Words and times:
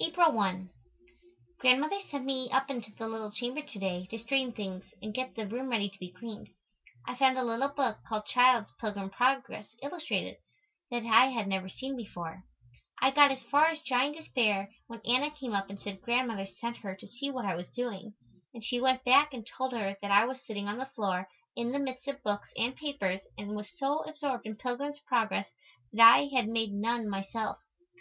April 0.00 0.32
1. 0.32 0.70
Grandmother 1.60 2.00
sent 2.10 2.24
me 2.24 2.50
up 2.50 2.68
into 2.68 2.90
the 2.98 3.06
little 3.06 3.30
chamber 3.30 3.62
to 3.62 3.78
day 3.78 4.06
to 4.10 4.18
straighten 4.18 4.52
things 4.52 4.82
and 5.00 5.14
get 5.14 5.36
the 5.36 5.46
room 5.46 5.68
ready 5.70 5.88
to 5.88 6.00
be 6.00 6.10
cleaned. 6.10 6.48
I 7.06 7.14
found 7.14 7.38
a 7.38 7.44
little 7.44 7.68
book 7.68 7.98
called 8.04 8.26
"Child's 8.26 8.72
Pilgrim 8.80 9.10
Progress, 9.10 9.68
Illustrated," 9.80 10.38
that 10.90 11.04
I 11.06 11.26
had 11.26 11.46
never 11.46 11.68
seen 11.68 11.96
before. 11.96 12.42
I 13.00 13.12
got 13.12 13.30
as 13.30 13.38
far 13.52 13.66
as 13.66 13.78
Giant 13.82 14.16
Despair 14.16 14.68
when 14.88 15.00
Anna 15.04 15.30
came 15.30 15.52
up 15.54 15.70
and 15.70 15.80
said 15.80 16.02
Grandmother 16.02 16.46
sent 16.60 16.78
her 16.78 16.96
to 16.96 17.06
see 17.06 17.30
what 17.30 17.44
I 17.46 17.54
was 17.54 17.68
doing, 17.68 18.14
and 18.52 18.64
she 18.64 18.80
went 18.80 19.04
back 19.04 19.32
and 19.32 19.46
told 19.46 19.74
her 19.74 19.96
that 20.02 20.10
I 20.10 20.24
was 20.24 20.44
sitting 20.44 20.66
on 20.66 20.78
the 20.78 20.86
floor 20.86 21.28
in 21.54 21.70
the 21.70 21.78
midst 21.78 22.08
of 22.08 22.20
books 22.24 22.48
and 22.58 22.74
papers 22.74 23.20
and 23.38 23.54
was 23.54 23.70
so 23.78 24.02
absorbed 24.06 24.44
in 24.44 24.56
"Pilgrim's 24.56 24.98
Progress" 25.06 25.46
that 25.92 26.04
I 26.12 26.26
had 26.34 26.48
made 26.48 26.72
none 26.72 27.08
myself. 27.08 27.58